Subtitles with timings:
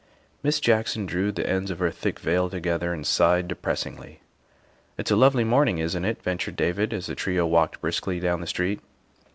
[0.41, 4.21] Miss Jackson drew the ends of her thick veil together and sighed depressingly."
[4.97, 8.47] It's a lovely morning, isn't it?" ventured David as the trio walked briskly down the
[8.47, 8.79] street.